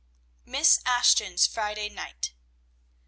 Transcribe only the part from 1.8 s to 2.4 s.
NIGHT.